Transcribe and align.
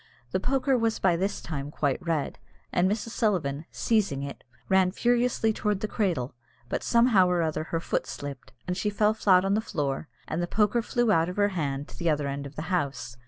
The 0.31 0.39
poker 0.39 0.75
was 0.75 0.97
by 0.97 1.15
this 1.15 1.41
time 1.41 1.69
quite 1.69 2.03
red, 2.03 2.39
and 2.73 2.89
Mrs. 2.89 3.09
Sullivan, 3.09 3.65
seizing 3.69 4.23
it, 4.23 4.43
ran 4.67 4.89
furiously 4.91 5.53
towards 5.53 5.81
the 5.81 5.87
cradle; 5.87 6.33
but 6.69 6.81
somehow 6.81 7.27
or 7.27 7.43
other 7.43 7.65
her 7.65 7.79
foot 7.79 8.07
slipped, 8.07 8.51
and 8.65 8.75
she 8.75 8.89
fell 8.89 9.13
flat 9.13 9.45
on 9.45 9.53
the 9.53 9.61
floor, 9.61 10.07
and 10.27 10.41
the 10.41 10.47
poker 10.47 10.81
flew 10.81 11.11
out 11.11 11.29
of 11.29 11.37
her 11.37 11.49
hand 11.49 11.87
to 11.89 11.97
the 11.99 12.09
other 12.09 12.27
end 12.27 12.47
of 12.47 12.55
the 12.55 12.63
house. 12.73 13.15